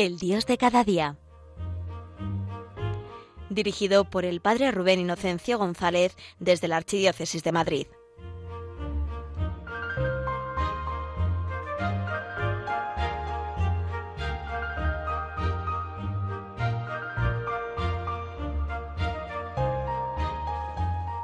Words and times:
El 0.00 0.18
Dios 0.18 0.46
de 0.46 0.56
cada 0.56 0.82
día. 0.82 1.18
Dirigido 3.50 4.04
por 4.08 4.24
el 4.24 4.40
Padre 4.40 4.70
Rubén 4.70 4.98
Inocencio 4.98 5.58
González 5.58 6.16
desde 6.38 6.68
la 6.68 6.78
Archidiócesis 6.78 7.44
de 7.44 7.52
Madrid. 7.52 7.86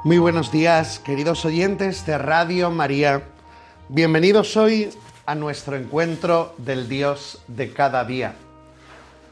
Muy 0.03 0.19
buenos 0.19 0.51
días, 0.51 0.99
queridos 0.99 1.45
oyentes 1.45 2.05
de 2.05 2.19
Radio 2.19 2.69
María. 2.69 3.23
Bienvenidos 3.89 4.55
hoy 4.55 4.91
a 5.25 5.33
nuestro 5.33 5.75
encuentro 5.75 6.53
del 6.59 6.87
Dios 6.87 7.41
de 7.47 7.73
cada 7.73 8.05
día. 8.05 8.35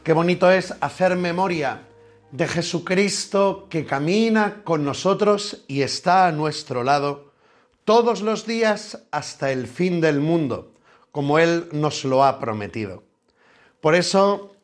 Qué 0.06 0.12
bonito 0.12 0.48
es 0.52 0.72
hacer 0.80 1.16
memoria 1.16 1.82
de 2.30 2.46
Jesucristo 2.46 3.66
que 3.68 3.84
camina 3.84 4.62
con 4.62 4.84
nosotros 4.84 5.64
y 5.66 5.82
está 5.82 6.28
a 6.28 6.30
nuestro 6.30 6.84
lado 6.84 7.32
todos 7.84 8.22
los 8.22 8.46
días 8.46 9.02
hasta 9.10 9.50
el 9.50 9.66
fin 9.66 10.00
del 10.00 10.20
mundo, 10.20 10.70
como 11.10 11.40
Él 11.40 11.66
nos 11.72 12.04
lo 12.04 12.22
ha 12.22 12.38
prometido. 12.38 13.02
Por 13.80 13.96
eso, 13.96 14.54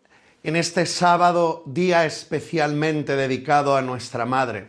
en 0.44 0.54
este 0.54 0.86
sábado, 0.86 1.64
día 1.66 2.06
especialmente 2.06 3.16
dedicado 3.16 3.76
a 3.76 3.82
nuestra 3.82 4.24
Madre, 4.24 4.68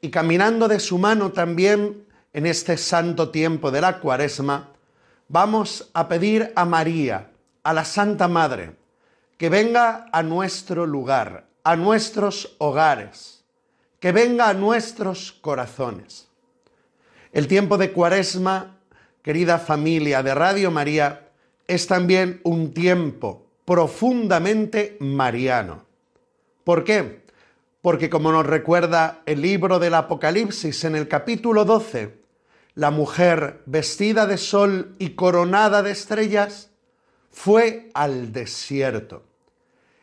y 0.00 0.08
caminando 0.08 0.68
de 0.68 0.80
su 0.80 0.96
mano 0.96 1.32
también 1.32 2.02
en 2.32 2.46
este 2.46 2.78
santo 2.78 3.28
tiempo 3.28 3.70
de 3.70 3.82
la 3.82 4.00
cuaresma, 4.00 4.70
vamos 5.28 5.90
a 5.92 6.08
pedir 6.08 6.50
a 6.56 6.64
María, 6.64 7.30
a 7.62 7.74
la 7.74 7.84
Santa 7.84 8.26
Madre, 8.26 8.83
que 9.36 9.48
venga 9.48 10.06
a 10.12 10.22
nuestro 10.22 10.86
lugar, 10.86 11.46
a 11.62 11.76
nuestros 11.76 12.54
hogares, 12.58 13.44
que 14.00 14.12
venga 14.12 14.48
a 14.48 14.54
nuestros 14.54 15.32
corazones. 15.32 16.28
El 17.32 17.48
tiempo 17.48 17.78
de 17.78 17.92
cuaresma, 17.92 18.78
querida 19.22 19.58
familia 19.58 20.22
de 20.22 20.34
Radio 20.34 20.70
María, 20.70 21.28
es 21.66 21.86
también 21.86 22.40
un 22.44 22.72
tiempo 22.72 23.46
profundamente 23.64 24.96
mariano. 25.00 25.84
¿Por 26.64 26.84
qué? 26.84 27.24
porque 27.84 28.08
como 28.08 28.32
nos 28.32 28.46
recuerda 28.46 29.20
el 29.26 29.42
libro 29.42 29.78
del 29.78 29.92
Apocalipsis 29.92 30.84
en 30.84 30.96
el 30.96 31.06
capítulo 31.06 31.66
12, 31.66 32.14
la 32.76 32.90
mujer 32.90 33.60
vestida 33.66 34.26
de 34.26 34.38
sol 34.38 34.96
y 34.98 35.10
coronada 35.10 35.82
de 35.82 35.90
estrellas 35.90 36.70
fue 37.34 37.90
al 37.94 38.32
desierto. 38.32 39.24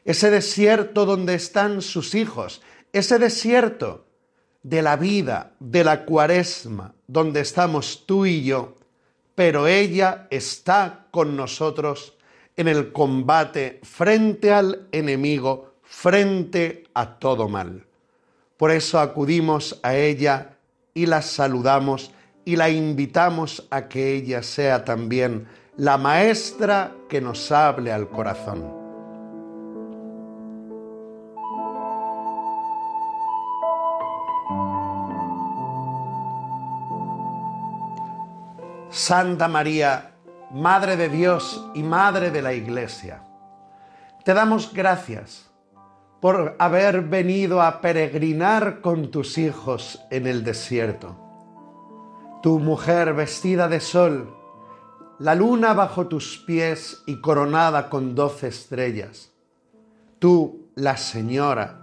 Ese 0.04 0.30
desierto 0.30 1.06
donde 1.06 1.34
están 1.34 1.82
sus 1.82 2.14
hijos, 2.14 2.62
ese 2.92 3.20
desierto 3.20 4.06
de 4.64 4.82
la 4.82 4.98
vida, 4.98 5.54
de 5.60 5.86
la 5.86 6.04
cuaresma, 6.04 6.94
donde 7.08 7.40
estamos 7.40 8.06
tú 8.06 8.26
y 8.26 8.44
yo, 8.44 8.76
pero 9.34 9.68
ella 9.68 10.28
está 10.30 11.08
con 11.10 11.38
nosotros 11.38 12.18
en 12.58 12.68
el 12.68 12.92
combate 12.92 13.80
frente 13.84 14.52
al 14.52 14.90
enemigo 14.92 15.76
frente 15.84 16.84
a 16.94 17.18
todo 17.18 17.48
mal. 17.48 17.86
Por 18.58 18.72
eso 18.72 19.00
acudimos 19.00 19.80
a 19.84 19.96
ella 19.96 20.58
y 20.94 21.06
la 21.06 21.22
saludamos 21.22 22.12
y 22.44 22.58
la 22.58 22.70
invitamos 22.70 23.66
a 23.70 23.88
que 23.88 24.16
ella 24.16 24.44
sea 24.44 24.84
también 24.84 25.48
la 25.82 25.98
maestra 25.98 26.92
que 27.10 27.20
nos 27.20 27.52
hable 27.52 27.92
al 27.92 28.08
corazón. 28.08 28.72
Santa 38.92 39.48
María, 39.48 40.12
Madre 40.52 40.98
de 40.98 41.10
Dios 41.10 41.68
y 41.74 41.82
Madre 41.82 42.30
de 42.30 42.44
la 42.44 42.54
Iglesia, 42.54 43.24
te 44.24 44.36
damos 44.36 44.72
gracias 44.72 45.50
por 46.20 46.58
haber 46.60 47.02
venido 47.02 47.60
a 47.60 47.82
peregrinar 47.82 48.82
con 48.82 49.10
tus 49.10 49.40
hijos 49.40 50.00
en 50.12 50.28
el 50.28 50.44
desierto. 50.44 51.16
Tu 52.44 52.60
mujer 52.60 53.16
vestida 53.16 53.68
de 53.68 53.80
sol, 53.80 54.41
la 55.22 55.36
luna 55.36 55.74
bajo 55.74 56.08
tus 56.08 56.38
pies 56.38 57.04
y 57.06 57.22
coronada 57.22 57.90
con 57.90 58.16
doce 58.16 58.48
estrellas. 58.48 59.32
Tú, 60.20 60.68
la 60.76 60.98
Señora, 60.98 61.80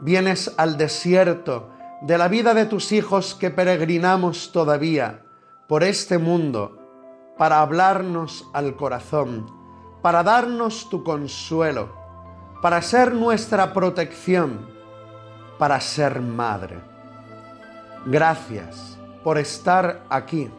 vienes 0.00 0.54
al 0.56 0.76
desierto 0.76 1.70
de 2.02 2.16
la 2.16 2.28
vida 2.28 2.54
de 2.54 2.66
tus 2.66 2.92
hijos 2.92 3.34
que 3.34 3.50
peregrinamos 3.50 4.52
todavía 4.52 5.24
por 5.68 5.82
este 5.82 6.18
mundo 6.18 7.34
para 7.36 7.60
hablarnos 7.60 8.48
al 8.52 8.76
corazón, 8.76 9.46
para 10.02 10.22
darnos 10.22 10.88
tu 10.88 11.04
consuelo 11.04 11.98
para 12.60 12.82
ser 12.82 13.14
nuestra 13.14 13.72
protección, 13.72 14.66
para 15.58 15.80
ser 15.80 16.20
madre. 16.20 16.80
Gracias 18.06 18.98
por 19.22 19.38
estar 19.38 20.02
aquí. 20.08 20.50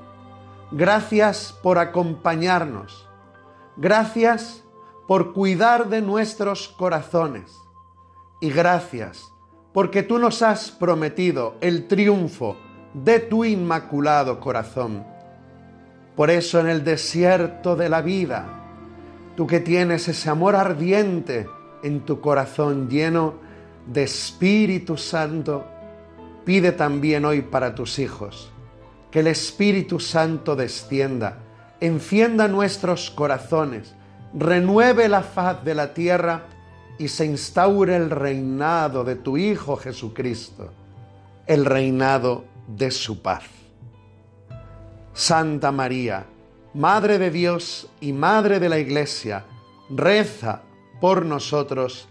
Gracias 0.72 1.58
por 1.64 1.80
acompañarnos. 1.80 3.08
Gracias 3.76 4.64
por 5.08 5.34
cuidar 5.34 5.90
de 5.90 6.02
nuestros 6.02 6.68
corazones. 6.68 7.52
Y 8.40 8.52
gracias 8.52 9.34
porque 9.74 10.04
tú 10.04 10.20
nos 10.20 10.44
has 10.44 10.70
prometido 10.70 11.56
el 11.62 11.88
triunfo 11.88 12.56
de 12.94 13.20
tu 13.20 13.46
inmaculado 13.46 14.40
corazón. 14.40 15.04
Por 16.16 16.30
eso 16.30 16.60
en 16.60 16.68
el 16.68 16.84
desierto 16.84 17.76
de 17.76 17.90
la 17.90 18.02
vida, 18.02 18.46
tú 19.36 19.48
que 19.48 19.60
tienes 19.60 20.08
ese 20.08 20.30
amor 20.30 20.56
ardiente, 20.56 21.48
en 21.82 22.02
tu 22.02 22.20
corazón 22.22 22.90
lleno 22.90 23.36
de 23.88 24.04
Espíritu 24.04 24.98
Santo, 24.98 25.66
pide 26.46 26.74
también 26.74 27.26
hoy 27.26 27.42
para 27.42 27.74
tus 27.74 27.98
hijos 27.98 28.52
que 29.12 29.22
el 29.22 29.28
Espíritu 29.28 30.00
Santo 30.00 30.56
descienda, 30.56 31.40
encienda 31.80 32.48
nuestros 32.48 33.10
corazones, 33.10 33.96
renueve 34.34 35.10
la 35.10 35.24
faz 35.24 35.64
de 35.64 35.76
la 35.76 35.94
tierra 35.94 36.44
y 36.98 37.08
se 37.08 37.26
instaure 37.26 37.96
el 37.96 38.10
reinado 38.10 39.04
de 39.04 39.16
tu 39.16 39.38
Hijo 39.38 39.78
Jesucristo, 39.78 40.72
el 41.48 41.66
reinado 41.66 42.46
de 42.68 42.92
su 42.92 43.22
paz. 43.22 43.44
Santa 45.14 45.72
María, 45.72 46.26
Madre 46.74 47.18
de 47.18 47.32
Dios 47.32 47.90
y 48.00 48.14
Madre 48.14 48.60
de 48.60 48.70
la 48.70 48.78
Iglesia, 48.78 49.46
reza 49.90 50.62
por 51.02 51.26
nosotros, 51.26 52.08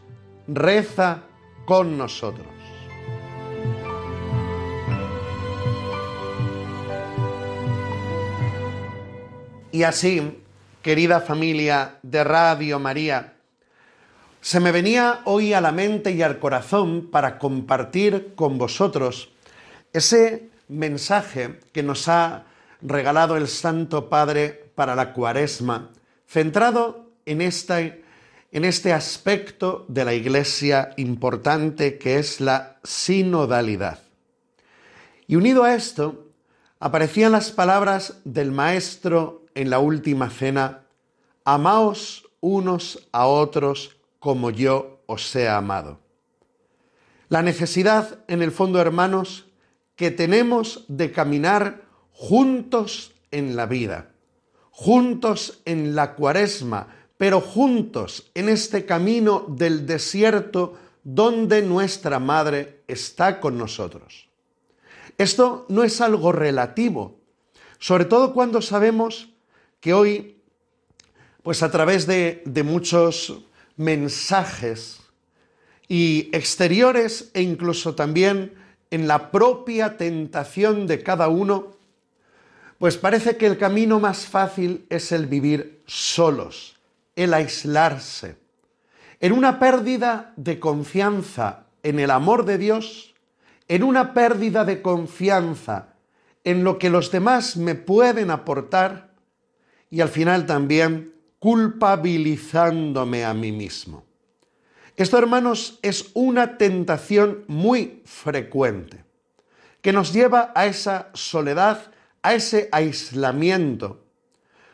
reza 0.49 1.23
con 1.65 1.97
nosotros. 1.97 2.58
Y 9.79 9.85
así, 9.85 10.43
querida 10.83 11.21
familia 11.21 12.01
de 12.03 12.25
Radio 12.25 12.81
María, 12.81 13.35
se 14.41 14.59
me 14.59 14.73
venía 14.73 15.21
hoy 15.25 15.53
a 15.53 15.61
la 15.61 15.71
mente 15.71 16.11
y 16.11 16.21
al 16.21 16.41
corazón 16.41 17.11
para 17.13 17.39
compartir 17.39 18.35
con 18.35 18.59
vosotros 18.59 19.31
ese 19.93 20.51
mensaje 20.67 21.61
que 21.73 21.85
nos 21.85 22.09
ha 22.09 22.47
regalado 22.83 23.37
el 23.37 23.47
Santo 23.47 24.09
Padre 24.09 24.73
para 24.75 24.97
la 24.97 25.13
cuaresma, 25.13 25.91
centrado 26.27 27.13
en 27.25 27.41
esta 27.41 27.79
en 27.81 28.65
este 28.65 28.93
aspecto 28.93 29.85
de 29.87 30.05
la 30.05 30.13
Iglesia 30.13 30.91
importante 30.97 31.99
que 31.99 32.19
es 32.19 32.41
la 32.41 32.81
sinodalidad. 32.83 34.01
Y 35.29 35.37
unido 35.37 35.63
a 35.63 35.77
esto, 35.77 36.25
aparecían 36.81 37.31
las 37.31 37.53
palabras 37.53 38.15
del 38.25 38.51
Maestro 38.51 39.45
en 39.59 39.71
la 39.71 39.81
última 39.81 40.31
cena, 40.31 40.85
amaos 41.45 42.31
unos 42.39 43.09
a 43.11 43.27
otros 43.27 43.97
como 44.21 44.51
yo 44.51 45.01
os 45.07 45.35
he 45.35 45.49
amado. 45.49 45.99
La 47.29 47.43
necesidad, 47.43 48.21
en 48.29 48.41
el 48.43 48.53
fondo, 48.53 48.81
hermanos, 48.81 49.47
que 49.97 50.13
tenemos 50.13 50.85
de 50.87 51.11
caminar 51.11 51.83
juntos 52.13 53.11
en 53.33 53.57
la 53.57 53.67
vida, 53.67 54.13
juntos 54.71 55.61
en 55.65 55.97
la 55.97 56.15
cuaresma, 56.15 56.95
pero 57.17 57.41
juntos 57.41 58.31
en 58.35 58.49
este 58.49 58.87
camino 58.87 59.45
del 59.49 59.89
desierto 59.89 60.75
donde 61.03 61.63
nuestra 61.63 62.21
Madre 62.21 62.85
está 62.87 63.41
con 63.41 63.59
nosotros. 63.59 64.29
Esto 65.19 65.67
no 65.69 65.83
es 65.83 66.01
algo 66.01 66.31
relativo, 66.31 67.19
sobre 67.81 68.05
todo 68.05 68.33
cuando 68.33 68.63
sabemos 68.63 69.35
que 69.81 69.93
hoy, 69.93 70.37
pues 71.43 71.63
a 71.63 71.71
través 71.71 72.07
de, 72.07 72.43
muchos 72.65 73.45
mensajes 73.77 75.01
y 75.87 76.29
exteriores 76.33 77.31
e 77.35 77.43
incluso 77.43 77.95
también 77.95 78.55
en 78.91 79.07
la 79.07 79.31
propia 79.31 79.97
tentación 79.97 80.87
de 80.87 81.03
cada 81.03 81.29
uno, 81.29 81.77
pues 82.79 82.97
parece 82.97 83.37
que 83.37 83.47
el 83.47 83.59
camino 83.59 84.01
más 84.01 84.27
fácil 84.27 84.87
es 84.89 85.13
el 85.13 85.27
vivir 85.27 85.83
solos, 85.87 86.77
el 87.17 87.35
aislarse, 87.35 88.37
en 89.21 89.33
una 89.33 89.59
pérdida 89.59 90.33
de 90.37 90.61
confianza 90.61 91.67
en 91.83 91.99
el 91.99 92.11
amor 92.11 92.45
de 92.45 92.59
Dios, 92.59 93.15
en 93.69 93.83
una 93.83 94.15
pérdida 94.15 94.65
de 94.65 94.81
confianza 94.81 95.95
en 96.45 96.65
lo 96.65 96.79
que 96.79 96.89
los 96.89 97.11
demás 97.11 97.57
me 97.57 97.75
pueden 97.75 98.31
aportar 98.31 99.08
y 99.91 100.01
al 100.01 100.09
final 100.09 100.47
también 100.47 101.15
culpabilizándome 101.39 103.25
a 103.25 103.33
mí 103.35 103.53
mismo. 103.53 104.05
Esto, 104.97 105.17
hermanos, 105.17 105.79
es 105.83 106.11
una 106.15 106.59
tentación 106.59 107.45
muy 107.47 108.03
frecuente 108.05 109.05
que 109.81 109.93
nos 109.93 110.13
lleva 110.13 110.53
a 110.55 110.67
esa 110.67 111.11
soledad, 111.15 111.93
a 112.23 112.35
ese 112.35 112.69
aislamiento. 112.73 114.05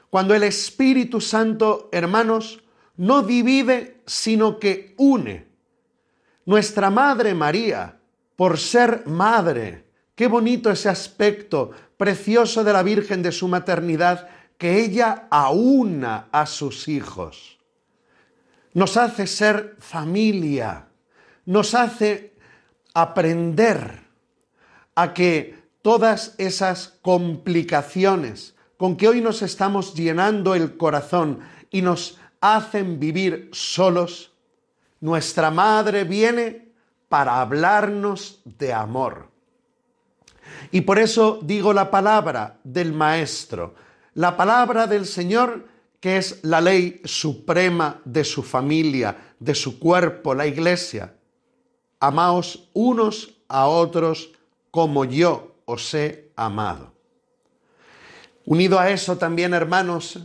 Cuando 0.09 0.35
el 0.35 0.45
Espíritu 0.45 1.21
Santo, 1.21 1.89
hermanos, 1.93 2.65
no 2.97 3.23
divide, 3.23 4.01
sino 4.07 4.59
que 4.59 4.95
une. 4.97 5.47
Nuestra 6.47 6.91
Madre 6.91 7.35
María, 7.35 7.99
por 8.37 8.59
ser 8.59 9.07
madre, 9.07 9.85
qué 10.15 10.27
bonito 10.27 10.71
ese 10.71 10.89
aspecto 10.89 11.71
precioso 11.97 12.65
de 12.65 12.73
la 12.73 12.83
Virgen 12.83 13.23
de 13.23 13.33
su 13.33 13.49
maternidad, 13.49 14.29
que 14.59 14.83
ella 14.85 15.27
aúna 15.31 16.29
a 16.33 16.47
sus 16.47 16.89
hijos. 16.89 17.59
Nos 18.73 18.97
hace 18.97 19.27
ser 19.27 19.77
familia, 19.79 20.87
nos 21.47 21.75
hace 21.75 22.35
aprender 22.93 24.03
a 24.95 25.13
que 25.13 25.63
todas 25.83 26.35
esas 26.39 26.99
complicaciones 27.03 28.55
con 28.77 28.97
que 28.97 29.09
hoy 29.09 29.21
nos 29.21 29.43
estamos 29.43 29.95
llenando 29.95 30.55
el 30.55 30.77
corazón 30.77 31.41
y 31.71 31.83
nos 31.83 32.19
hacen 32.41 32.99
vivir 33.01 33.51
solos, 33.53 34.33
nuestra 35.01 35.51
madre 35.51 36.05
viene 36.05 36.69
para 37.09 37.41
hablarnos 37.41 38.41
de 38.45 38.73
amor. 38.73 39.31
Y 40.71 40.83
por 40.83 40.99
eso 40.99 41.39
digo 41.43 41.73
la 41.73 41.91
palabra 41.91 42.59
del 42.65 42.93
Maestro, 42.93 43.75
la 44.15 44.37
palabra 44.37 44.87
del 44.87 45.07
Señor 45.07 45.69
que 46.01 46.19
es 46.19 46.41
la 46.43 46.61
ley 46.61 47.01
suprema 47.05 48.01
de 48.05 48.25
su 48.25 48.43
familia, 48.43 49.35
de 49.39 49.55
su 49.55 49.79
cuerpo, 49.79 50.35
la 50.35 50.47
iglesia. 50.47 51.15
Amaos 51.99 52.69
unos 52.75 53.39
a 53.49 53.69
otros 53.69 54.33
como 54.71 55.07
yo 55.07 55.57
os 55.65 55.95
he 55.95 56.31
amado. 56.37 56.93
Unido 58.45 58.79
a 58.79 58.91
eso 58.91 59.17
también, 59.17 59.55
hermanos, 59.55 60.19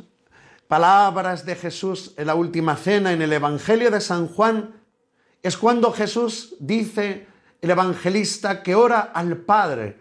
palabras 0.68 1.46
de 1.46 1.56
Jesús 1.56 2.14
en 2.18 2.28
la 2.28 2.36
última 2.36 2.76
cena 2.76 3.14
en 3.14 3.22
el 3.22 3.32
Evangelio 3.32 3.90
de 3.90 4.02
San 4.02 4.28
Juan, 4.28 4.76
es 5.42 5.56
cuando 5.56 5.94
Jesús 5.94 6.56
dice, 6.60 7.26
el 7.62 7.70
evangelista, 7.70 8.62
que 8.62 8.76
ora 8.76 9.12
al 9.14 9.38
Padre 9.38 9.98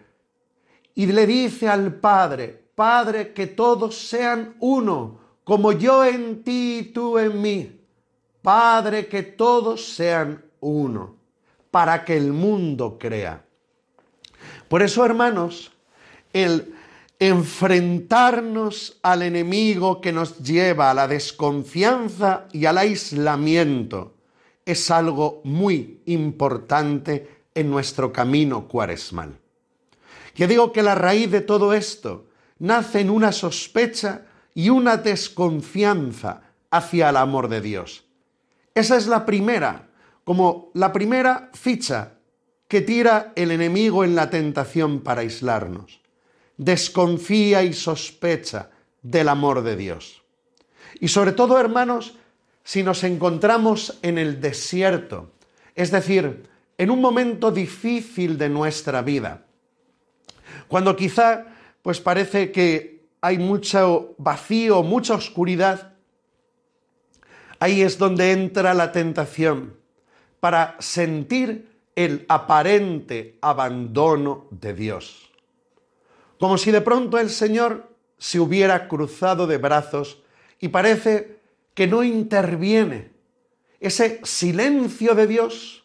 y 0.95 1.05
le 1.05 1.25
dice 1.25 1.69
al 1.69 1.93
Padre, 1.95 2.58
Padre, 2.79 3.33
que 3.33 3.45
todos 3.45 4.07
sean 4.07 4.55
uno, 4.61 5.19
como 5.43 5.73
yo 5.73 6.05
en 6.05 6.45
ti 6.45 6.77
y 6.77 6.83
tú 6.93 7.19
en 7.19 7.41
mí. 7.41 7.77
Padre, 8.41 9.09
que 9.09 9.21
todos 9.21 9.83
sean 9.83 10.45
uno, 10.61 11.17
para 11.71 12.05
que 12.05 12.15
el 12.15 12.31
mundo 12.31 12.95
crea. 12.97 13.43
Por 14.69 14.81
eso, 14.81 15.03
hermanos, 15.03 15.73
el 16.31 16.73
enfrentarnos 17.19 18.97
al 19.03 19.23
enemigo 19.23 19.99
que 19.99 20.13
nos 20.13 20.37
lleva 20.37 20.89
a 20.89 20.93
la 20.93 21.09
desconfianza 21.09 22.47
y 22.53 22.63
al 22.63 22.77
aislamiento 22.77 24.13
es 24.65 24.89
algo 24.89 25.41
muy 25.43 25.99
importante 26.05 27.41
en 27.53 27.69
nuestro 27.69 28.13
camino 28.13 28.69
cuaresmal. 28.69 29.37
Yo 30.33 30.47
digo 30.47 30.71
que 30.71 30.81
la 30.81 30.95
raíz 30.95 31.29
de 31.29 31.41
todo 31.41 31.73
esto 31.73 32.28
nace 32.59 33.01
en 33.01 33.09
una 33.09 33.31
sospecha 33.31 34.25
y 34.53 34.69
una 34.69 34.97
desconfianza 34.97 36.41
hacia 36.69 37.09
el 37.09 37.17
amor 37.17 37.47
de 37.47 37.61
Dios. 37.61 38.05
Esa 38.75 38.97
es 38.97 39.07
la 39.07 39.25
primera, 39.25 39.87
como 40.23 40.71
la 40.73 40.93
primera 40.93 41.49
ficha 41.53 42.13
que 42.67 42.81
tira 42.81 43.33
el 43.35 43.51
enemigo 43.51 44.03
en 44.03 44.15
la 44.15 44.29
tentación 44.29 45.01
para 45.01 45.21
aislarnos. 45.21 46.01
Desconfía 46.57 47.63
y 47.63 47.73
sospecha 47.73 48.69
del 49.01 49.29
amor 49.29 49.63
de 49.63 49.75
Dios. 49.75 50.21
Y 50.99 51.07
sobre 51.07 51.31
todo, 51.31 51.59
hermanos, 51.59 52.15
si 52.63 52.83
nos 52.83 53.03
encontramos 53.03 53.97
en 54.01 54.17
el 54.17 54.39
desierto, 54.39 55.31
es 55.73 55.89
decir, 55.91 56.47
en 56.77 56.91
un 56.91 57.01
momento 57.01 57.51
difícil 57.51 58.37
de 58.37 58.49
nuestra 58.49 59.01
vida, 59.01 59.45
cuando 60.67 60.95
quizá 60.95 61.45
pues 61.81 61.99
parece 61.99 62.51
que 62.51 63.05
hay 63.21 63.37
mucho 63.37 64.15
vacío, 64.17 64.83
mucha 64.83 65.15
oscuridad, 65.15 65.93
ahí 67.59 67.81
es 67.81 67.97
donde 67.97 68.31
entra 68.31 68.73
la 68.73 68.91
tentación 68.91 69.75
para 70.39 70.75
sentir 70.79 71.69
el 71.95 72.25
aparente 72.29 73.37
abandono 73.41 74.47
de 74.51 74.73
Dios. 74.73 75.29
Como 76.39 76.57
si 76.57 76.71
de 76.71 76.81
pronto 76.81 77.17
el 77.17 77.29
Señor 77.29 77.89
se 78.17 78.39
hubiera 78.39 78.87
cruzado 78.87 79.47
de 79.47 79.57
brazos 79.57 80.21
y 80.59 80.69
parece 80.69 81.39
que 81.73 81.87
no 81.87 82.03
interviene. 82.03 83.11
Ese 83.79 84.21
silencio 84.23 85.15
de 85.15 85.27
Dios 85.27 85.83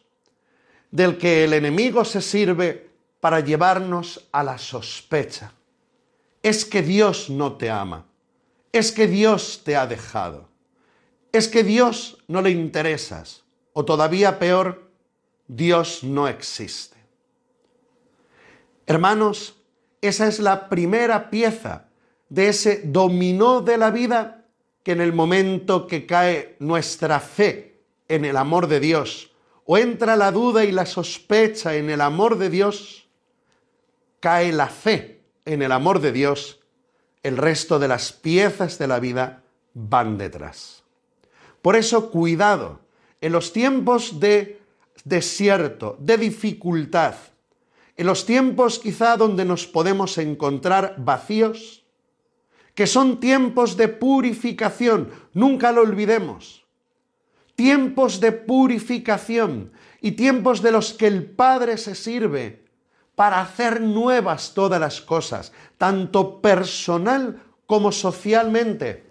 del 0.91 1.17
que 1.17 1.43
el 1.43 1.53
enemigo 1.53 2.05
se 2.05 2.21
sirve 2.21 2.89
para 3.19 3.39
llevarnos 3.39 4.27
a 4.31 4.43
la 4.43 4.57
sospecha. 4.57 5.54
Es 6.45 6.63
que 6.63 6.83
Dios 6.83 7.31
no 7.31 7.53
te 7.53 7.71
ama. 7.71 8.05
Es 8.71 8.91
que 8.91 9.07
Dios 9.07 9.63
te 9.65 9.75
ha 9.75 9.87
dejado. 9.87 10.47
Es 11.31 11.47
que 11.47 11.63
Dios 11.63 12.23
no 12.27 12.43
le 12.43 12.51
interesas. 12.51 13.43
O 13.73 13.83
todavía 13.83 14.37
peor, 14.37 14.91
Dios 15.47 16.03
no 16.03 16.27
existe. 16.27 16.97
Hermanos, 18.85 19.55
esa 20.01 20.27
es 20.27 20.37
la 20.37 20.69
primera 20.69 21.31
pieza 21.31 21.87
de 22.29 22.49
ese 22.49 22.83
dominó 22.85 23.61
de 23.61 23.79
la 23.79 23.89
vida 23.89 24.45
que 24.83 24.91
en 24.91 25.01
el 25.01 25.13
momento 25.13 25.87
que 25.87 26.05
cae 26.05 26.57
nuestra 26.59 27.19
fe 27.19 27.81
en 28.07 28.23
el 28.23 28.37
amor 28.37 28.67
de 28.67 28.79
Dios, 28.79 29.31
o 29.65 29.79
entra 29.79 30.15
la 30.15 30.31
duda 30.31 30.63
y 30.63 30.71
la 30.71 30.85
sospecha 30.85 31.75
en 31.75 31.89
el 31.89 32.01
amor 32.01 32.37
de 32.37 32.51
Dios, 32.51 33.07
cae 34.19 34.51
la 34.51 34.67
fe 34.67 35.14
en 35.45 35.61
el 35.61 35.71
amor 35.71 36.01
de 36.01 36.11
Dios, 36.11 36.59
el 37.23 37.37
resto 37.37 37.79
de 37.79 37.87
las 37.87 38.11
piezas 38.11 38.77
de 38.77 38.87
la 38.87 38.99
vida 38.99 39.43
van 39.73 40.17
detrás. 40.17 40.83
Por 41.61 41.75
eso, 41.75 42.11
cuidado, 42.11 42.81
en 43.21 43.31
los 43.31 43.53
tiempos 43.53 44.19
de 44.19 44.61
desierto, 45.03 45.97
de 45.99 46.17
dificultad, 46.17 47.15
en 47.97 48.07
los 48.07 48.25
tiempos 48.25 48.79
quizá 48.79 49.17
donde 49.17 49.45
nos 49.45 49.65
podemos 49.65 50.17
encontrar 50.17 50.95
vacíos, 50.97 51.85
que 52.73 52.87
son 52.87 53.19
tiempos 53.19 53.77
de 53.77 53.87
purificación, 53.87 55.11
nunca 55.33 55.71
lo 55.71 55.81
olvidemos, 55.81 56.65
tiempos 57.55 58.19
de 58.19 58.33
purificación 58.33 59.71
y 60.01 60.11
tiempos 60.11 60.61
de 60.61 60.71
los 60.71 60.93
que 60.93 61.07
el 61.07 61.25
Padre 61.25 61.77
se 61.77 61.95
sirve 61.95 62.64
para 63.15 63.41
hacer 63.41 63.81
nuevas 63.81 64.53
todas 64.53 64.79
las 64.79 65.01
cosas, 65.01 65.51
tanto 65.77 66.41
personal 66.41 67.41
como 67.65 67.91
socialmente. 67.91 69.05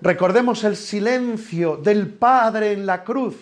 Recordemos 0.00 0.64
el 0.64 0.76
silencio 0.76 1.76
del 1.76 2.08
Padre 2.08 2.72
en 2.72 2.86
la 2.86 3.04
cruz 3.04 3.36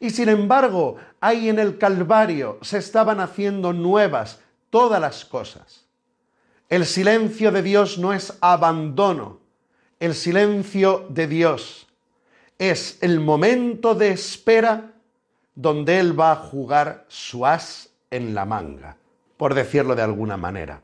y 0.00 0.10
sin 0.10 0.28
embargo, 0.28 0.96
ahí 1.20 1.48
en 1.48 1.58
el 1.58 1.78
Calvario 1.78 2.58
se 2.62 2.78
estaban 2.78 3.20
haciendo 3.20 3.72
nuevas 3.72 4.40
todas 4.70 5.00
las 5.00 5.24
cosas. 5.24 5.86
El 6.68 6.84
silencio 6.84 7.52
de 7.52 7.62
Dios 7.62 7.98
no 7.98 8.12
es 8.12 8.36
abandono. 8.40 9.40
El 9.98 10.14
silencio 10.14 11.06
de 11.08 11.26
Dios 11.26 11.86
es 12.58 12.98
el 13.00 13.20
momento 13.20 13.94
de 13.94 14.10
espera 14.10 14.92
donde 15.54 15.98
Él 15.98 16.18
va 16.18 16.32
a 16.32 16.36
jugar 16.36 17.06
su 17.08 17.46
as 17.46 17.88
en 18.10 18.34
la 18.34 18.44
manga, 18.44 18.96
por 19.36 19.54
decirlo 19.54 19.94
de 19.94 20.02
alguna 20.02 20.36
manera. 20.36 20.82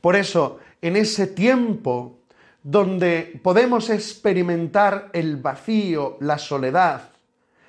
Por 0.00 0.16
eso, 0.16 0.58
en 0.82 0.96
ese 0.96 1.26
tiempo 1.26 2.18
donde 2.62 3.40
podemos 3.42 3.90
experimentar 3.90 5.10
el 5.12 5.36
vacío, 5.36 6.16
la 6.20 6.38
soledad, 6.38 7.10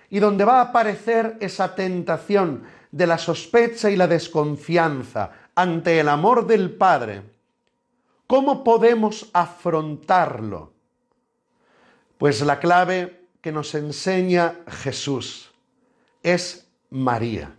y 0.10 0.20
donde 0.20 0.46
va 0.46 0.60
a 0.60 0.70
aparecer 0.70 1.38
esa 1.42 1.75
tentación 1.75 2.64
de 2.92 3.08
la 3.08 3.18
sospecha 3.18 3.90
y 3.90 3.98
la 3.98 4.08
desconfianza 4.08 5.32
ante 5.54 6.00
el 6.00 6.08
amor 6.08 6.48
del 6.48 6.72
Padre, 6.72 7.24
¿cómo 8.28 8.64
podemos 8.64 9.30
afrontarlo? 9.34 10.72
Pues 12.18 12.42
la 12.42 12.60
clave 12.60 13.28
que 13.42 13.52
nos 13.52 13.75
enseña 13.75 14.56
Jesús 14.68 15.52
es 16.24 16.68
María. 16.90 17.56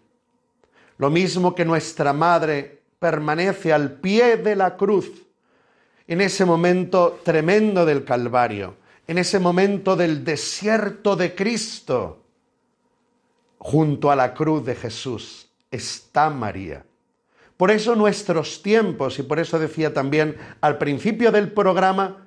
Lo 0.98 1.10
mismo 1.10 1.54
que 1.54 1.64
nuestra 1.64 2.12
madre 2.12 2.82
permanece 2.98 3.72
al 3.72 3.92
pie 3.92 4.36
de 4.36 4.56
la 4.56 4.76
cruz 4.76 5.10
en 6.06 6.20
ese 6.20 6.44
momento 6.44 7.20
tremendo 7.24 7.84
del 7.84 8.04
Calvario, 8.04 8.76
en 9.06 9.18
ese 9.18 9.38
momento 9.38 9.96
del 9.96 10.24
desierto 10.24 11.16
de 11.16 11.34
Cristo, 11.34 12.22
junto 13.58 14.10
a 14.10 14.16
la 14.16 14.32
cruz 14.34 14.64
de 14.64 14.74
Jesús 14.74 15.48
está 15.70 16.30
María. 16.30 16.84
Por 17.56 17.70
eso 17.70 17.94
nuestros 17.94 18.62
tiempos, 18.62 19.18
y 19.18 19.22
por 19.22 19.38
eso 19.38 19.58
decía 19.58 19.92
también 19.92 20.36
al 20.60 20.78
principio 20.78 21.32
del 21.32 21.52
programa 21.52 22.26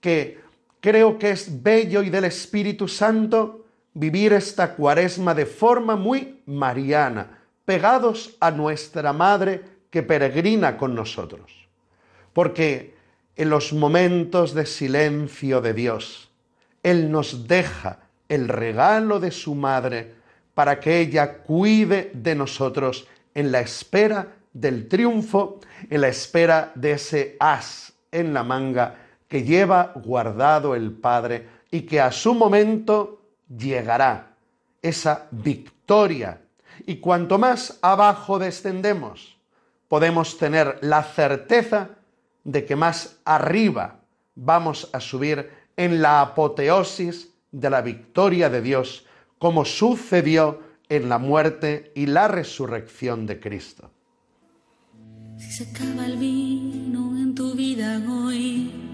que 0.00 0.40
creo 0.80 1.18
que 1.18 1.30
es 1.30 1.62
bello 1.62 2.02
y 2.02 2.10
del 2.10 2.24
Espíritu 2.24 2.86
Santo 2.86 3.66
vivir 3.94 4.32
esta 4.32 4.76
cuaresma 4.76 5.34
de 5.34 5.46
forma 5.46 5.96
muy 5.96 6.40
mariana, 6.46 7.37
pegados 7.68 8.34
a 8.40 8.50
nuestra 8.50 9.12
Madre 9.12 9.62
que 9.90 10.02
peregrina 10.02 10.78
con 10.78 10.94
nosotros. 10.94 11.68
Porque 12.32 12.94
en 13.36 13.50
los 13.50 13.74
momentos 13.74 14.54
de 14.54 14.64
silencio 14.64 15.60
de 15.60 15.74
Dios, 15.74 16.30
Él 16.82 17.10
nos 17.12 17.46
deja 17.46 17.98
el 18.26 18.48
regalo 18.48 19.20
de 19.20 19.30
su 19.30 19.54
Madre 19.54 20.14
para 20.54 20.80
que 20.80 20.98
ella 20.98 21.42
cuide 21.42 22.10
de 22.14 22.34
nosotros 22.34 23.06
en 23.34 23.52
la 23.52 23.60
espera 23.60 24.28
del 24.54 24.88
triunfo, 24.88 25.60
en 25.90 26.00
la 26.00 26.08
espera 26.08 26.72
de 26.74 26.92
ese 26.92 27.36
as 27.38 27.92
en 28.10 28.32
la 28.32 28.44
manga 28.44 28.94
que 29.28 29.42
lleva 29.42 29.92
guardado 29.94 30.74
el 30.74 30.92
Padre 30.92 31.46
y 31.70 31.82
que 31.82 32.00
a 32.00 32.12
su 32.12 32.32
momento 32.32 33.20
llegará 33.46 34.30
esa 34.80 35.26
victoria. 35.30 36.40
Y 36.88 36.96
cuanto 36.96 37.36
más 37.36 37.78
abajo 37.82 38.38
descendemos, 38.38 39.36
podemos 39.88 40.38
tener 40.38 40.78
la 40.80 41.02
certeza 41.02 41.90
de 42.44 42.64
que 42.64 42.76
más 42.76 43.18
arriba 43.26 44.00
vamos 44.34 44.88
a 44.94 45.00
subir 45.00 45.50
en 45.76 46.00
la 46.00 46.22
apoteosis 46.22 47.28
de 47.52 47.68
la 47.68 47.82
victoria 47.82 48.48
de 48.48 48.62
Dios, 48.62 49.04
como 49.38 49.66
sucedió 49.66 50.62
en 50.88 51.10
la 51.10 51.18
muerte 51.18 51.92
y 51.94 52.06
la 52.06 52.26
resurrección 52.26 53.26
de 53.26 53.38
Cristo. 53.38 53.90
Si 55.36 55.52
se 55.52 55.64
acaba 55.70 56.06
el 56.06 56.16
vino 56.16 57.14
en 57.18 57.34
tu 57.34 57.52
vida 57.52 58.02
hoy, 58.08 58.88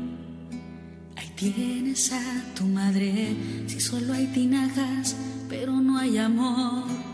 Tienes 1.37 2.13
a 2.13 2.55
tu 2.55 2.65
madre 2.65 3.37
si 3.67 3.81
solo 3.81 4.13
hay 4.13 4.29
tinajas, 4.29 5.17
pero 5.49 5.73
no 5.73 5.99
hay 5.99 6.17
amor. 6.17 7.14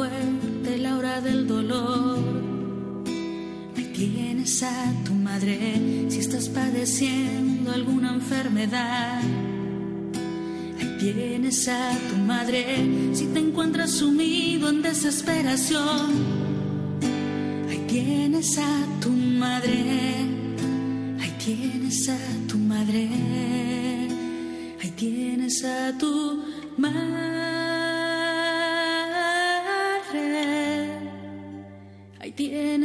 fuerte 0.00 0.78
la 0.78 0.96
hora 0.96 1.20
del 1.20 1.46
dolor. 1.46 2.18
Ahí 3.76 3.92
tienes 3.94 4.62
a 4.62 4.92
tu 5.04 5.12
madre. 5.12 5.56
Si 6.08 6.18
estás 6.18 6.48
padeciendo 6.48 7.72
alguna 7.72 8.14
enfermedad 8.14 9.20
Tienes 11.00 11.66
a 11.66 11.96
tu 12.10 12.16
madre 12.16 12.76
si 13.14 13.24
te 13.28 13.38
encuentras 13.38 13.90
sumido 13.90 14.68
en 14.68 14.82
desesperación. 14.82 16.10
Ahí 17.70 17.86
tienes 17.88 18.58
a 18.58 19.00
tu 19.00 19.08
madre. 19.08 19.78
Ahí 21.18 21.34
tienes 21.42 22.06
a 22.10 22.18
tu 22.46 22.58
madre. 22.58 23.08
Ahí 24.82 24.90
tienes 24.94 25.64
a 25.64 25.96
tu 25.96 26.44
madre. 26.76 27.69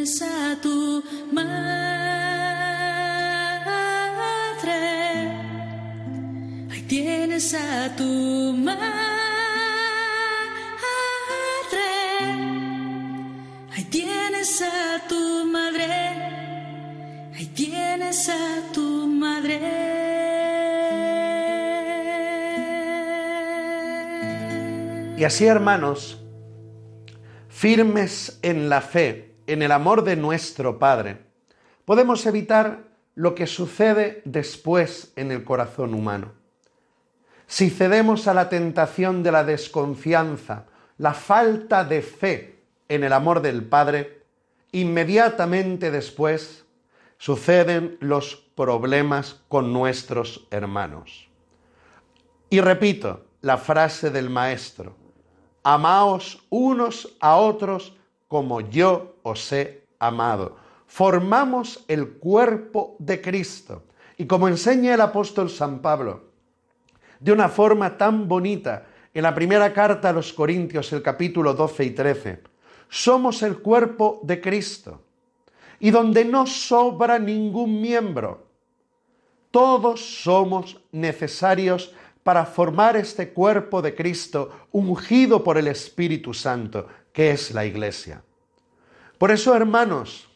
Tienes 0.06 0.22
a 0.22 0.56
tu 0.62 1.04
madre. 1.32 1.66
a 7.56 7.96
tu 7.96 8.54
madre. 8.54 8.78
Ahí 13.72 13.84
tienes 13.90 14.62
a 14.62 15.08
tu 15.08 15.46
madre. 15.52 15.86
Ahí 17.36 17.48
tienes 17.48 18.30
a 18.30 18.72
tu 18.74 19.08
madre. 19.08 19.60
Y 25.18 25.24
así, 25.24 25.46
hermanos, 25.46 26.20
firmes 27.50 28.38
en 28.44 28.70
la 28.70 28.82
fe, 28.82 29.35
en 29.48 29.62
el 29.62 29.72
amor 29.72 30.04
de 30.04 30.16
nuestro 30.16 30.80
Padre, 30.80 31.18
podemos 31.86 32.26
evitar 32.26 32.84
lo 33.16 33.36
que 33.36 33.48
sucede 33.48 34.22
después 34.26 35.14
en 35.16 35.32
el 35.32 35.44
corazón 35.44 35.94
humano 35.94 36.46
si 37.48 37.70
cedemos 37.70 38.28
a 38.28 38.34
la 38.34 38.50
tentación 38.50 39.24
de 39.24 39.32
la 39.32 39.44
desconfianza, 39.44 40.66
la 40.98 41.14
falta 41.14 41.84
de 41.84 42.02
fe 42.02 42.60
en 42.90 43.04
el 43.04 43.14
amor 43.14 43.42
del 43.42 43.64
Padre, 43.64 44.24
inmediatamente 44.72 45.92
después 45.92 46.66
suceden 47.18 47.98
los 48.02 48.36
problemas 48.56 49.42
con 49.48 49.72
nuestros 49.72 50.48
hermanos. 50.52 51.28
Y 52.50 52.62
repito 52.62 53.26
la 53.42 53.58
frase 53.58 54.10
del 54.10 54.30
Maestro, 54.30 54.96
amaos 55.64 56.44
unos 56.50 57.16
a 57.20 57.36
otros 57.36 57.96
como 58.28 58.62
yo 58.62 59.15
os 59.26 59.52
he 59.52 59.82
amado. 59.98 60.56
Formamos 60.86 61.84
el 61.88 62.14
cuerpo 62.22 62.96
de 63.00 63.20
Cristo. 63.20 63.84
Y 64.18 64.26
como 64.26 64.48
enseña 64.48 64.94
el 64.94 65.02
apóstol 65.02 65.50
San 65.50 65.80
Pablo, 65.80 66.30
de 67.20 67.32
una 67.32 67.50
forma 67.50 67.98
tan 67.98 68.28
bonita, 68.28 68.86
en 69.14 69.24
la 69.24 69.34
primera 69.34 69.74
carta 69.74 70.10
a 70.10 70.14
los 70.14 70.32
Corintios, 70.32 70.94
el 70.94 71.02
capítulo 71.02 71.54
12 71.54 71.84
y 71.84 71.90
13, 71.92 72.44
somos 72.88 73.42
el 73.42 73.58
cuerpo 73.58 74.20
de 74.24 74.40
Cristo. 74.40 75.02
Y 75.80 75.90
donde 75.90 76.24
no 76.24 76.46
sobra 76.46 77.18
ningún 77.18 77.82
miembro, 77.82 78.46
todos 79.52 80.22
somos 80.24 80.80
necesarios 80.92 81.94
para 82.24 82.46
formar 82.46 82.96
este 82.96 83.30
cuerpo 83.30 83.82
de 83.82 83.96
Cristo 83.96 84.68
ungido 84.72 85.44
por 85.44 85.58
el 85.58 85.68
Espíritu 85.68 86.34
Santo, 86.34 86.88
que 87.12 87.32
es 87.32 87.52
la 87.52 87.66
Iglesia. 87.66 88.25
Por 89.18 89.32
eso, 89.32 89.56
hermanos, 89.56 90.28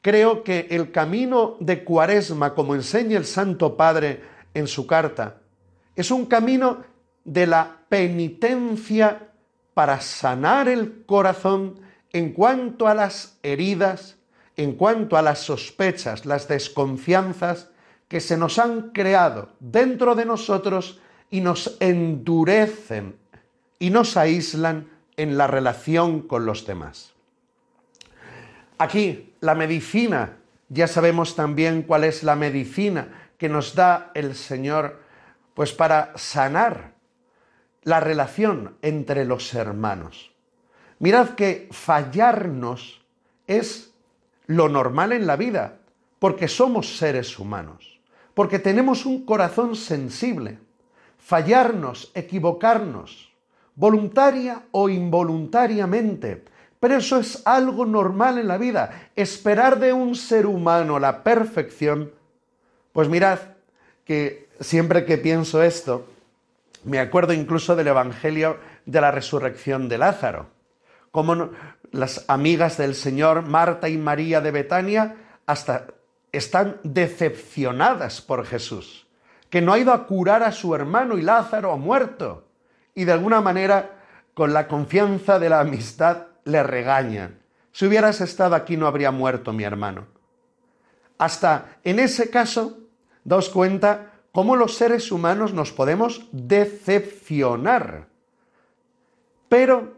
creo 0.00 0.42
que 0.42 0.66
el 0.70 0.90
camino 0.92 1.56
de 1.60 1.84
Cuaresma, 1.84 2.54
como 2.54 2.74
enseña 2.74 3.16
el 3.16 3.24
Santo 3.24 3.76
Padre 3.76 4.22
en 4.54 4.66
su 4.66 4.86
carta, 4.86 5.36
es 5.96 6.10
un 6.10 6.26
camino 6.26 6.84
de 7.24 7.46
la 7.46 7.78
penitencia 7.88 9.28
para 9.74 10.00
sanar 10.00 10.68
el 10.68 11.04
corazón 11.06 11.80
en 12.12 12.32
cuanto 12.32 12.86
a 12.86 12.94
las 12.94 13.38
heridas, 13.42 14.16
en 14.56 14.72
cuanto 14.72 15.16
a 15.16 15.22
las 15.22 15.38
sospechas, 15.38 16.26
las 16.26 16.48
desconfianzas 16.48 17.70
que 18.08 18.20
se 18.20 18.36
nos 18.36 18.58
han 18.58 18.90
creado 18.90 19.50
dentro 19.60 20.14
de 20.14 20.26
nosotros 20.26 21.00
y 21.30 21.40
nos 21.40 21.76
endurecen 21.80 23.16
y 23.78 23.88
nos 23.88 24.18
aíslan 24.18 24.90
en 25.16 25.38
la 25.38 25.46
relación 25.46 26.20
con 26.20 26.44
los 26.44 26.66
demás. 26.66 27.11
Aquí 28.82 29.32
la 29.38 29.54
medicina, 29.54 30.38
ya 30.68 30.88
sabemos 30.88 31.36
también 31.36 31.82
cuál 31.82 32.02
es 32.02 32.24
la 32.24 32.34
medicina 32.34 33.30
que 33.38 33.48
nos 33.48 33.76
da 33.76 34.10
el 34.12 34.34
Señor, 34.34 34.98
pues 35.54 35.72
para 35.72 36.12
sanar 36.16 36.94
la 37.84 38.00
relación 38.00 38.76
entre 38.82 39.24
los 39.24 39.54
hermanos. 39.54 40.32
Mirad 40.98 41.36
que 41.36 41.68
fallarnos 41.70 43.04
es 43.46 43.92
lo 44.46 44.68
normal 44.68 45.12
en 45.12 45.28
la 45.28 45.36
vida, 45.36 45.78
porque 46.18 46.48
somos 46.48 46.96
seres 46.96 47.38
humanos, 47.38 48.00
porque 48.34 48.58
tenemos 48.58 49.06
un 49.06 49.24
corazón 49.24 49.76
sensible 49.76 50.58
fallarnos, 51.18 52.10
equivocarnos, 52.16 53.30
voluntaria 53.76 54.64
o 54.72 54.88
involuntariamente. 54.88 56.42
Pero 56.82 56.96
eso 56.96 57.20
es 57.20 57.40
algo 57.46 57.86
normal 57.86 58.38
en 58.38 58.48
la 58.48 58.58
vida. 58.58 59.10
Esperar 59.14 59.78
de 59.78 59.92
un 59.92 60.16
ser 60.16 60.46
humano 60.46 60.98
la 60.98 61.22
perfección, 61.22 62.10
pues 62.92 63.08
mirad 63.08 63.38
que 64.04 64.48
siempre 64.58 65.04
que 65.04 65.16
pienso 65.16 65.62
esto, 65.62 66.08
me 66.82 66.98
acuerdo 66.98 67.34
incluso 67.34 67.76
del 67.76 67.86
Evangelio 67.86 68.58
de 68.84 69.00
la 69.00 69.12
resurrección 69.12 69.88
de 69.88 69.98
Lázaro, 69.98 70.48
como 71.12 71.50
las 71.92 72.24
amigas 72.26 72.78
del 72.78 72.96
Señor, 72.96 73.42
Marta 73.42 73.88
y 73.88 73.96
María 73.96 74.40
de 74.40 74.50
Betania, 74.50 75.14
hasta 75.46 75.86
están 76.32 76.80
decepcionadas 76.82 78.20
por 78.20 78.44
Jesús 78.44 79.06
que 79.50 79.60
no 79.60 79.72
ha 79.72 79.78
ido 79.78 79.92
a 79.92 80.06
curar 80.08 80.42
a 80.42 80.50
su 80.50 80.74
hermano 80.74 81.16
y 81.16 81.22
Lázaro 81.22 81.72
ha 81.72 81.76
muerto. 81.76 82.48
Y 82.94 83.04
de 83.04 83.12
alguna 83.12 83.40
manera, 83.40 84.00
con 84.34 84.52
la 84.52 84.66
confianza 84.66 85.38
de 85.38 85.48
la 85.50 85.60
amistad, 85.60 86.31
le 86.44 86.62
regañan. 86.62 87.40
Si 87.72 87.86
hubieras 87.86 88.20
estado 88.20 88.54
aquí 88.54 88.76
no 88.76 88.86
habría 88.86 89.10
muerto 89.10 89.52
mi 89.52 89.64
hermano. 89.64 90.06
Hasta 91.18 91.76
en 91.84 91.98
ese 91.98 92.30
caso, 92.30 92.78
daos 93.24 93.48
cuenta 93.48 94.12
cómo 94.32 94.56
los 94.56 94.74
seres 94.74 95.12
humanos 95.12 95.52
nos 95.52 95.72
podemos 95.72 96.26
decepcionar. 96.32 98.08
Pero 99.48 99.96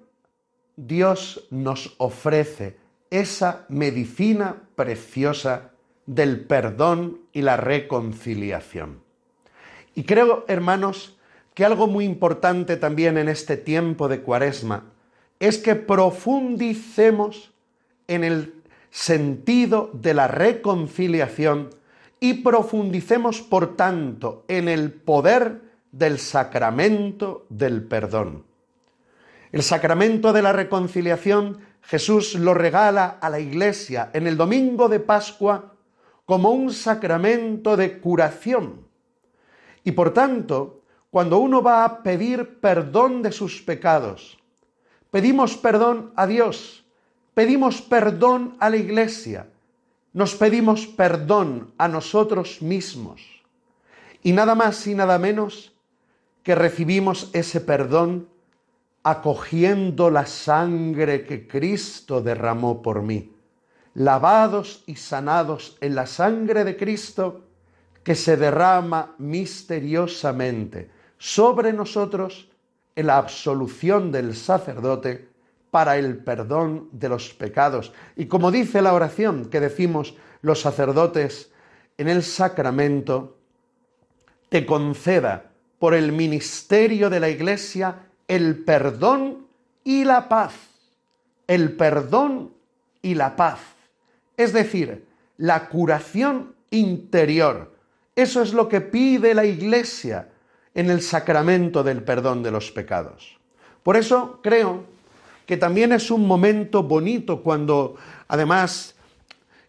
Dios 0.77 1.47
nos 1.51 1.95
ofrece 1.99 2.77
esa 3.11 3.65
medicina 3.69 4.57
preciosa 4.75 5.71
del 6.07 6.45
perdón 6.45 7.21
y 7.33 7.43
la 7.43 7.57
reconciliación. 7.57 9.03
Y 9.95 10.05
creo, 10.05 10.45
hermanos, 10.49 11.17
que 11.55 11.65
algo 11.65 11.87
muy 11.87 12.05
importante 12.05 12.77
también 12.77 13.17
en 13.17 13.29
este 13.29 13.57
tiempo 13.57 14.09
de 14.09 14.21
cuaresma 14.21 14.94
es 15.47 15.59
que 15.59 15.75
profundicemos 15.75 17.53
en 18.07 18.25
el 18.25 18.63
sentido 18.91 19.91
de 19.93 20.15
la 20.15 20.29
reconciliación 20.29 21.71
y 22.21 22.35
profundicemos, 22.35 23.43
por 23.43 23.77
tanto, 23.77 24.45
en 24.49 24.69
el 24.69 24.93
poder 24.93 25.61
del 25.93 26.19
sacramento 26.19 27.47
del 27.49 27.83
perdón. 27.83 28.45
El 29.53 29.63
sacramento 29.63 30.33
de 30.33 30.43
la 30.43 30.53
reconciliación 30.53 31.59
Jesús 31.83 32.35
lo 32.35 32.55
regala 32.55 33.19
a 33.21 33.29
la 33.31 33.41
Iglesia 33.41 34.11
en 34.13 34.27
el 34.27 34.37
domingo 34.37 34.89
de 34.89 35.01
Pascua 35.01 35.75
como 36.25 36.51
un 36.51 36.73
sacramento 36.73 37.77
de 37.77 37.99
curación 38.01 38.85
y 39.85 39.93
por 39.93 40.13
tanto, 40.13 40.81
cuando 41.11 41.39
uno 41.39 41.63
va 41.63 41.85
a 41.85 42.03
pedir 42.03 42.59
perdón 42.59 43.23
de 43.23 43.31
sus 43.31 43.61
pecados, 43.61 44.39
pedimos 45.15 45.57
perdón 45.57 46.11
a 46.17 46.27
Dios, 46.27 46.83
pedimos 47.35 47.81
perdón 47.81 48.57
a 48.59 48.69
la 48.69 48.79
Iglesia, 48.79 49.47
nos 50.13 50.35
pedimos 50.35 50.89
perdón 50.89 51.73
a 51.79 51.87
nosotros 51.87 52.61
mismos. 52.61 53.23
Y 54.25 54.33
nada 54.33 54.57
más 54.57 54.85
y 54.89 54.95
nada 54.97 55.21
menos 55.21 55.73
que 56.43 56.57
recibimos 56.57 57.31
ese 57.33 57.61
perdón 57.61 58.29
acogiendo 59.05 60.11
la 60.11 60.27
sangre 60.27 61.25
que 61.25 61.47
Cristo 61.47 62.21
derramó 62.21 62.83
por 62.83 63.01
mí. 63.03 63.37
Lavados 63.95 64.83
y 64.85 64.97
sanados 64.97 65.79
en 65.81 65.95
la 65.95 66.09
sangre 66.09 66.65
de 66.65 66.77
Cristo, 66.77 67.45
que 68.03 68.17
se 68.17 68.37
derrama 68.37 69.15
misteriosamente 69.19 70.91
sobre 71.19 71.73
nosotros 71.73 72.49
en 72.97 73.07
la 73.07 73.19
absolución 73.19 74.13
del 74.13 74.35
sacerdote 74.35 75.29
para 75.71 75.97
el 75.97 76.19
perdón 76.19 76.89
de 76.93 77.09
los 77.09 77.35
pecados. 77.35 77.93
Y 78.17 78.27
como 78.27 78.51
dice 78.51 78.81
la 78.83 78.95
oración 78.95 79.47
que 79.47 79.61
decimos 79.61 80.15
los 80.43 80.61
sacerdotes 80.61 81.51
en 81.99 82.09
el 82.09 82.23
sacramento, 82.23 83.39
te 84.49 84.65
conceda 84.65 85.51
por 85.79 85.95
el 85.95 86.13
ministerio 86.13 87.11
de 87.11 87.21
la 87.21 87.29
Iglesia 87.29 88.07
el 88.29 88.65
perdón 88.65 89.47
y 89.83 90.05
la 90.05 90.29
paz. 90.29 90.55
El 91.47 91.73
perdón 91.77 92.55
y 93.03 93.15
la 93.15 93.37
paz. 93.37 93.61
Es 94.37 94.53
decir, 94.53 95.07
la 95.37 95.69
curación 95.69 96.55
interior 96.71 97.75
eso 98.17 98.43
es 98.43 98.53
lo 98.53 98.69
que 98.69 98.81
pide 98.81 99.35
la 99.35 99.45
Iglesia 99.45 100.29
en 100.75 100.91
el 100.91 101.03
sacramento 101.03 101.83
del 101.83 102.03
perdón 102.03 102.43
de 102.43 102.51
los 102.51 102.71
pecados. 102.71 103.39
Por 103.83 103.97
eso 103.97 104.41
creo 104.43 104.85
que 105.47 105.57
también 105.57 105.93
es 105.93 106.11
un 106.11 106.27
momento 106.27 106.83
bonito 106.83 107.43
cuando 107.43 107.97
además 108.29 108.95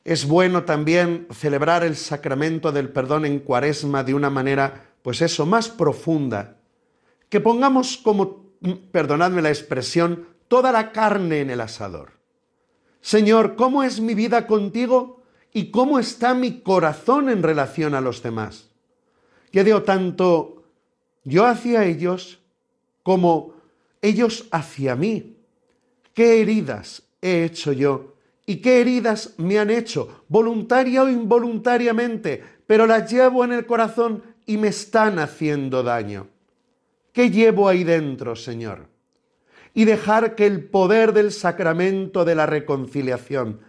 es 0.04 0.26
bueno 0.28 0.64
también 0.64 1.28
celebrar 1.32 1.84
el 1.84 1.96
sacramento 1.96 2.72
del 2.72 2.90
perdón 2.90 3.26
en 3.26 3.40
cuaresma 3.40 4.04
de 4.04 4.14
una 4.14 4.30
manera, 4.30 4.86
pues 5.02 5.22
eso, 5.22 5.46
más 5.46 5.70
profunda. 5.70 6.58
Que 7.30 7.42
pongamos 7.42 7.98
como, 7.98 8.46
perdonadme 8.92 9.42
la 9.42 9.50
expresión, 9.50 10.28
toda 10.48 10.72
la 10.72 10.92
carne 10.92 11.42
en 11.42 11.50
el 11.50 11.62
asador. 11.62 12.12
Señor, 13.02 13.56
¿cómo 13.56 13.84
es 13.84 14.00
mi 14.00 14.14
vida 14.14 14.48
contigo? 14.48 15.26
y 15.56 15.72
cómo 15.72 16.00
está 16.00 16.34
mi 16.34 16.60
corazón 16.60 17.30
en 17.30 17.42
relación 17.42 17.96
a 17.96 18.02
los 18.02 18.22
demás. 18.22 18.68
Que 19.54 19.64
digo 19.64 19.84
tanto 19.84 20.55
yo 21.26 21.46
hacia 21.46 21.84
ellos 21.84 22.40
como 23.04 23.56
ellos 24.02 24.48
hacia 24.52 24.96
mí. 24.96 25.36
¿Qué 26.14 26.42
heridas 26.42 27.04
he 27.22 27.44
hecho 27.44 27.74
yo? 27.74 28.16
¿Y 28.46 28.58
qué 28.58 28.80
heridas 28.80 29.34
me 29.38 29.60
han 29.60 29.70
hecho, 29.70 30.24
voluntaria 30.30 31.04
o 31.04 31.10
involuntariamente, 31.10 32.42
pero 32.66 32.88
las 32.88 33.12
llevo 33.12 33.44
en 33.44 33.52
el 33.52 33.66
corazón 33.66 34.24
y 34.46 34.56
me 34.56 34.70
están 34.70 35.20
haciendo 35.20 35.84
daño? 35.84 36.28
¿Qué 37.12 37.30
llevo 37.30 37.68
ahí 37.68 37.84
dentro, 37.84 38.38
Señor? 38.38 38.88
Y 39.74 39.84
dejar 39.84 40.36
que 40.36 40.46
el 40.46 40.64
poder 40.64 41.12
del 41.12 41.34
sacramento 41.34 42.24
de 42.24 42.36
la 42.36 42.46
reconciliación 42.46 43.60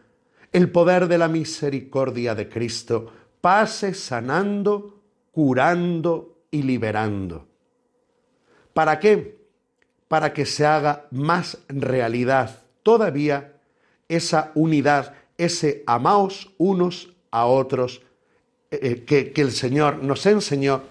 el 0.56 0.70
poder 0.70 1.06
de 1.08 1.18
la 1.18 1.28
misericordia 1.28 2.34
de 2.34 2.48
Cristo 2.48 3.12
pase 3.42 3.92
sanando, 3.92 5.02
curando 5.30 6.35
y 6.50 6.62
liberando. 6.62 7.46
¿Para 8.72 8.98
qué? 8.98 9.36
para 10.08 10.32
que 10.32 10.46
se 10.46 10.64
haga 10.64 11.06
más 11.10 11.58
realidad 11.68 12.62
todavía 12.82 13.54
esa 14.08 14.52
unidad, 14.54 15.14
ese 15.36 15.82
amaos 15.86 16.52
unos 16.58 17.12
a 17.30 17.46
otros 17.46 18.02
eh, 18.70 19.04
que, 19.04 19.32
que 19.32 19.42
el 19.42 19.50
Señor 19.50 20.02
nos 20.02 20.24
enseñó 20.26 20.82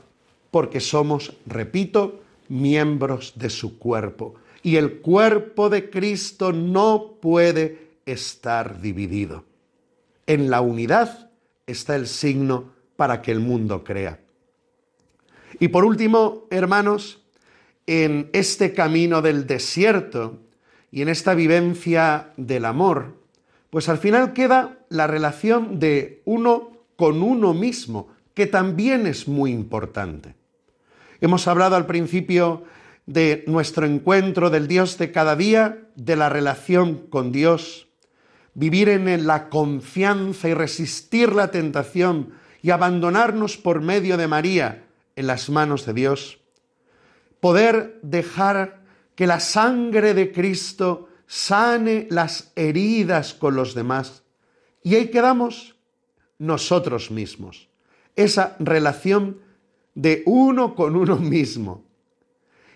porque 0.52 0.80
somos, 0.80 1.34
repito, 1.46 2.22
miembros 2.50 3.34
de 3.36 3.50
su 3.50 3.80
cuerpo. 3.80 4.36
Y 4.63 4.78
el 4.78 5.00
cuerpo 5.02 5.70
de 5.70 5.89
Cristo 5.89 6.52
no 6.52 7.18
puede 7.22 7.98
estar 8.06 8.82
dividido. 8.82 9.44
En 10.28 10.50
la 10.50 10.62
unidad 10.62 11.30
está 11.68 11.96
el 11.96 12.08
signo 12.08 12.72
para 12.96 13.22
que 13.22 13.32
el 13.32 13.39
mundo 13.39 13.84
crea. 13.84 14.20
Y 15.60 15.70
por 15.70 15.86
último, 15.86 16.46
hermanos, 16.50 17.22
en 17.88 18.30
este 18.34 18.74
camino 18.74 19.22
del 19.22 19.48
desierto 19.48 20.39
y 20.91 21.02
en 21.02 21.10
esta 21.10 21.34
vivencia 21.36 22.32
del 22.38 22.65
amor, 22.65 23.15
pues 23.70 23.89
al 23.89 23.98
final 23.98 24.34
queda 24.34 24.80
la 24.89 25.08
relación 25.08 25.80
de 25.80 26.22
uno 26.26 26.72
con 26.96 27.22
uno 27.22 27.54
mismo, 27.54 28.10
que 28.34 28.48
también 28.48 29.06
es 29.08 29.28
muy 29.28 29.52
importante. 29.52 30.36
Hemos 31.22 31.48
hablado 31.48 31.76
al 31.76 31.86
principio 31.86 32.63
de 33.06 33.44
nuestro 33.48 33.86
encuentro 33.86 34.50
del 34.50 34.68
Dios 34.68 34.98
de 34.98 35.12
cada 35.12 35.36
día, 35.36 35.80
de 35.96 36.15
la 36.15 36.30
relación 36.30 37.08
con 37.08 37.32
Dios, 37.32 37.88
vivir 38.54 38.89
en 38.89 39.28
la 39.28 39.50
confianza 39.50 40.50
y 40.50 40.54
resistir 40.54 41.34
la 41.34 41.52
tentación 41.52 42.34
y 42.62 42.72
abandonarnos 42.72 43.58
por 43.58 43.82
medio 43.82 44.18
de 44.18 44.28
María 44.28 44.85
en 45.15 45.28
las 45.28 45.49
manos 45.49 45.86
de 45.86 45.93
Dios, 45.93 46.39
poder 47.39 47.99
dejar 48.01 48.84
que 49.15 49.28
la 49.28 49.39
sangre 49.39 50.13
de 50.13 50.32
Cristo 50.32 51.10
sane 51.28 52.08
las 52.10 52.51
heridas 52.56 53.34
con 53.34 53.56
los 53.56 53.73
demás. 53.73 54.23
Y 54.84 54.95
ahí 54.95 55.10
quedamos 55.10 55.75
nosotros 56.38 57.12
mismos, 57.12 57.69
esa 58.15 58.56
relación 58.60 59.39
de 59.95 60.23
uno 60.25 60.75
con 60.75 60.95
uno 60.95 61.15
mismo. 61.17 61.84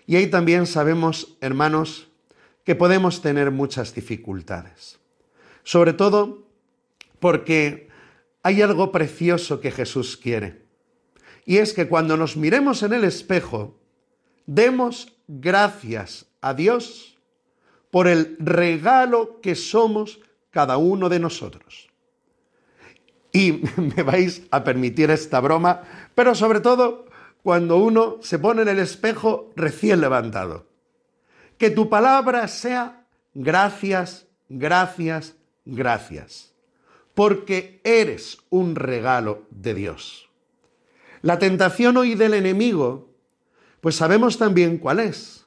Y 0.06 0.16
ahí 0.16 0.26
también 0.28 0.66
sabemos, 0.66 1.36
hermanos, 1.40 2.08
que 2.64 2.74
podemos 2.74 3.22
tener 3.22 3.50
muchas 3.50 3.94
dificultades. 3.94 4.98
Sobre 5.62 5.92
todo 5.92 6.46
porque 7.20 7.88
hay 8.42 8.62
algo 8.62 8.90
precioso 8.90 9.60
que 9.60 9.70
Jesús 9.70 10.16
quiere. 10.16 10.59
Y 11.50 11.58
es 11.58 11.72
que 11.72 11.88
cuando 11.88 12.16
nos 12.16 12.36
miremos 12.36 12.84
en 12.84 12.92
el 12.92 13.02
espejo, 13.02 13.76
demos 14.46 15.16
gracias 15.26 16.26
a 16.40 16.54
Dios 16.54 17.18
por 17.90 18.06
el 18.06 18.36
regalo 18.38 19.40
que 19.40 19.56
somos 19.56 20.20
cada 20.52 20.76
uno 20.76 21.08
de 21.08 21.18
nosotros. 21.18 21.90
Y 23.32 23.62
me 23.76 24.04
vais 24.04 24.42
a 24.52 24.62
permitir 24.62 25.10
esta 25.10 25.40
broma, 25.40 25.82
pero 26.14 26.36
sobre 26.36 26.60
todo 26.60 27.06
cuando 27.42 27.78
uno 27.78 28.18
se 28.20 28.38
pone 28.38 28.62
en 28.62 28.68
el 28.68 28.78
espejo 28.78 29.50
recién 29.56 30.00
levantado. 30.00 30.68
Que 31.58 31.70
tu 31.70 31.88
palabra 31.88 32.46
sea 32.46 33.08
gracias, 33.34 34.28
gracias, 34.48 35.34
gracias, 35.64 36.54
porque 37.12 37.80
eres 37.82 38.38
un 38.50 38.76
regalo 38.76 39.42
de 39.50 39.74
Dios. 39.74 40.29
La 41.22 41.38
tentación 41.38 41.96
hoy 41.96 42.14
del 42.14 42.34
enemigo, 42.34 43.10
pues 43.80 43.96
sabemos 43.96 44.38
también 44.38 44.78
cuál 44.78 45.00
es. 45.00 45.46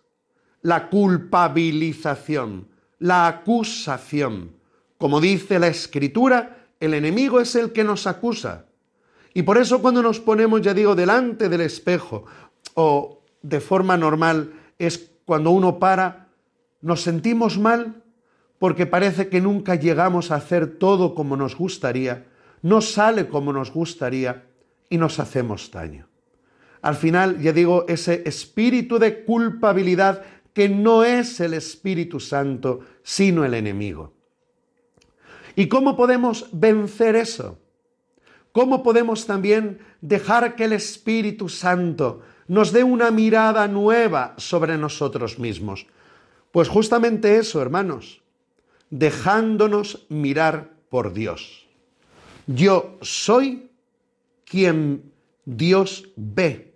La 0.62 0.90
culpabilización, 0.90 2.68
la 3.00 3.28
acusación. 3.28 4.52
Como 4.98 5.20
dice 5.20 5.60
la 5.60 5.68
escritura, 5.68 6.68
el 6.80 6.94
enemigo 6.94 7.40
es 7.40 7.56
el 7.56 7.72
que 7.72 7.84
nos 7.84 8.08
acusa. 8.08 8.66
Y 9.34 9.42
por 9.42 9.58
eso 9.58 9.82
cuando 9.82 10.04
nos 10.04 10.20
ponemos, 10.20 10.62
ya 10.62 10.74
digo, 10.74 10.96
delante 10.96 11.50
del 11.50 11.62
espejo 11.62 12.26
o 12.76 13.24
de 13.42 13.60
forma 13.60 13.98
normal, 13.98 14.54
es 14.78 15.12
cuando 15.26 15.52
uno 15.52 15.80
para, 15.80 16.28
nos 16.82 17.02
sentimos 17.02 17.58
mal 17.58 18.04
porque 18.60 18.86
parece 18.86 19.28
que 19.28 19.42
nunca 19.42 19.76
llegamos 19.76 20.32
a 20.32 20.36
hacer 20.36 20.78
todo 20.78 21.16
como 21.16 21.36
nos 21.36 21.58
gustaría, 21.58 22.28
no 22.62 22.80
sale 22.80 23.28
como 23.28 23.52
nos 23.52 23.74
gustaría 23.74 24.46
y 24.94 24.98
nos 25.00 25.18
hacemos 25.18 25.72
daño. 25.72 26.08
Al 26.84 26.94
final, 26.94 27.42
ya 27.42 27.52
digo, 27.52 27.86
ese 27.88 28.22
espíritu 28.28 29.00
de 29.00 29.24
culpabilidad 29.24 30.22
que 30.54 30.70
no 30.70 31.04
es 31.04 31.40
el 31.40 31.56
Espíritu 31.56 32.20
Santo, 32.20 32.82
sino 33.02 33.44
el 33.44 33.56
enemigo. 33.56 34.14
¿Y 35.56 35.68
cómo 35.68 35.96
podemos 35.96 36.48
vencer 36.52 37.16
eso? 37.16 37.58
¿Cómo 38.52 38.84
podemos 38.84 39.26
también 39.26 39.80
dejar 40.02 40.56
que 40.56 40.66
el 40.66 40.74
Espíritu 40.74 41.50
Santo 41.50 42.22
nos 42.48 42.72
dé 42.72 42.84
una 42.84 43.10
mirada 43.10 43.68
nueva 43.68 44.36
sobre 44.38 44.78
nosotros 44.78 45.40
mismos? 45.40 45.88
Pues 46.52 46.70
justamente 46.70 47.38
eso, 47.38 47.64
hermanos, 47.64 48.22
dejándonos 48.92 50.06
mirar 50.10 50.70
por 50.92 51.14
Dios. 51.14 51.68
Yo 52.46 53.00
soy 53.02 53.72
quien 54.54 55.12
Dios 55.46 56.12
ve, 56.16 56.76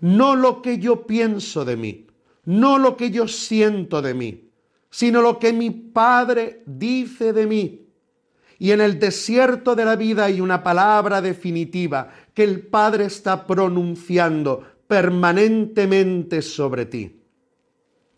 no 0.00 0.36
lo 0.36 0.60
que 0.60 0.78
yo 0.78 1.06
pienso 1.06 1.64
de 1.64 1.74
mí, 1.74 2.06
no 2.44 2.76
lo 2.76 2.98
que 2.98 3.10
yo 3.10 3.28
siento 3.28 4.02
de 4.02 4.12
mí, 4.12 4.50
sino 4.90 5.22
lo 5.22 5.38
que 5.38 5.54
mi 5.54 5.70
Padre 5.70 6.62
dice 6.66 7.32
de 7.32 7.46
mí. 7.46 7.88
Y 8.58 8.72
en 8.72 8.82
el 8.82 8.98
desierto 8.98 9.74
de 9.74 9.86
la 9.86 9.96
vida 9.96 10.26
hay 10.26 10.42
una 10.42 10.62
palabra 10.62 11.22
definitiva 11.22 12.10
que 12.34 12.44
el 12.44 12.60
Padre 12.66 13.06
está 13.06 13.46
pronunciando 13.46 14.62
permanentemente 14.86 16.42
sobre 16.42 16.84
ti. 16.84 17.22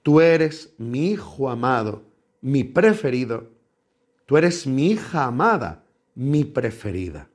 Tú 0.02 0.20
eres 0.20 0.74
mi 0.78 1.12
hijo 1.12 1.48
amado, 1.48 2.02
mi 2.40 2.64
preferido. 2.64 3.52
Tú 4.26 4.36
eres 4.36 4.66
mi 4.66 4.88
hija 4.90 5.26
amada, 5.26 5.84
mi 6.16 6.42
preferida. 6.42 7.28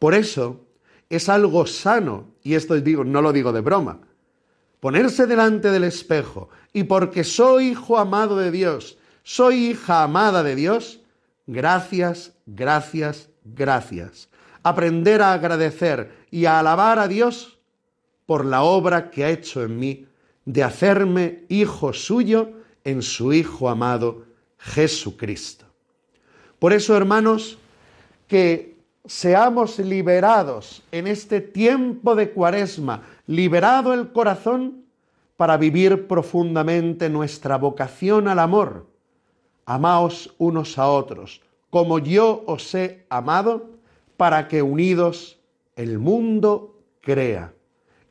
Por 0.00 0.14
eso 0.14 0.66
es 1.12 1.28
algo 1.28 1.66
sano, 1.66 2.28
y 2.42 2.54
esto 2.54 2.74
digo, 2.80 3.04
no 3.04 3.20
lo 3.20 3.32
digo 3.32 3.52
de 3.52 3.60
broma, 3.60 4.00
ponerse 4.80 5.26
delante 5.26 5.70
del 5.70 5.84
espejo 5.84 6.48
y 6.72 6.84
porque 6.84 7.22
soy 7.22 7.68
hijo 7.68 7.98
amado 7.98 8.36
de 8.36 8.50
Dios, 8.50 8.96
soy 9.22 9.66
hija 9.66 10.02
amada 10.02 10.42
de 10.42 10.54
Dios, 10.54 11.00
gracias, 11.46 12.32
gracias, 12.46 13.28
gracias. 13.44 14.30
Aprender 14.62 15.20
a 15.20 15.34
agradecer 15.34 16.10
y 16.30 16.46
a 16.46 16.58
alabar 16.58 16.98
a 16.98 17.08
Dios 17.08 17.58
por 18.24 18.46
la 18.46 18.62
obra 18.62 19.10
que 19.10 19.24
ha 19.24 19.30
hecho 19.30 19.62
en 19.62 19.78
mí 19.78 20.06
de 20.46 20.62
hacerme 20.62 21.44
hijo 21.50 21.92
suyo 21.92 22.52
en 22.84 23.02
su 23.02 23.34
Hijo 23.34 23.68
amado 23.68 24.24
Jesucristo. 24.58 25.66
Por 26.58 26.72
eso, 26.72 26.96
hermanos, 26.96 27.58
que 28.28 28.71
seamos 29.04 29.78
liberados 29.78 30.82
en 30.92 31.06
este 31.06 31.40
tiempo 31.40 32.14
de 32.14 32.30
cuaresma, 32.30 33.02
liberado 33.26 33.94
el 33.94 34.12
corazón 34.12 34.84
para 35.36 35.56
vivir 35.56 36.06
profundamente 36.06 37.08
nuestra 37.08 37.58
vocación 37.58 38.28
al 38.28 38.38
amor. 38.38 38.86
Amaos 39.66 40.34
unos 40.38 40.78
a 40.78 40.88
otros, 40.88 41.42
como 41.70 41.98
yo 41.98 42.44
os 42.46 42.74
he 42.74 43.06
amado, 43.08 43.70
para 44.16 44.46
que 44.46 44.62
unidos 44.62 45.40
el 45.74 45.98
mundo 45.98 46.78
crea. 47.00 47.52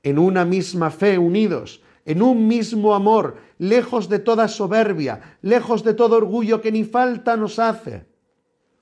En 0.04 0.18
una 0.20 0.44
misma 0.44 0.90
fe 0.90 1.18
unidos, 1.18 1.82
en 2.06 2.22
un 2.22 2.48
mismo 2.48 2.94
amor, 2.94 3.38
lejos 3.60 4.10
de 4.10 4.20
toda 4.20 4.48
soberbia, 4.48 5.38
lejos 5.42 5.84
de 5.84 5.94
todo 5.94 6.18
orgullo 6.18 6.60
que 6.60 6.72
ni 6.72 6.84
falta 6.84 7.38
nos 7.38 7.60
hace. 7.60 8.06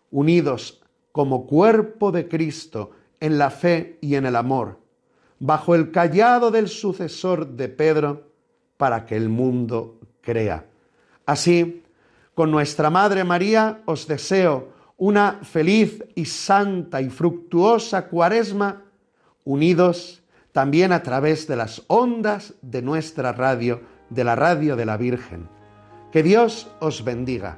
Unidos 0.10 0.79
como 1.20 1.46
cuerpo 1.46 2.14
de 2.14 2.30
Cristo 2.30 2.92
en 3.20 3.38
la 3.38 3.50
fe 3.50 3.98
y 4.00 4.16
en 4.16 4.26
el 4.26 4.38
amor, 4.38 4.80
bajo 5.38 5.76
el 5.76 5.92
callado 5.92 6.50
del 6.50 6.70
sucesor 6.70 7.46
de 7.58 7.68
Pedro, 7.68 8.32
para 8.78 9.06
que 9.06 9.18
el 9.18 9.28
mundo 9.28 10.00
crea. 10.22 10.68
Así, 11.26 11.84
con 12.34 12.52
nuestra 12.52 12.90
Madre 12.90 13.26
María 13.26 13.82
os 13.84 14.08
deseo 14.08 14.70
una 14.96 15.42
feliz 15.44 16.02
y 16.16 16.24
santa 16.24 17.02
y 17.02 17.10
fructuosa 17.10 18.08
cuaresma, 18.08 18.84
unidos 19.44 20.24
también 20.54 20.94
a 20.94 21.04
través 21.04 21.48
de 21.48 21.58
las 21.58 21.84
ondas 21.88 22.54
de 22.62 22.82
nuestra 22.82 23.34
radio, 23.34 23.82
de 24.10 24.24
la 24.24 24.38
radio 24.38 24.78
de 24.78 24.86
la 24.86 24.96
Virgen. 24.96 25.50
Que 26.14 26.24
Dios 26.24 26.72
os 26.80 27.04
bendiga. 27.04 27.58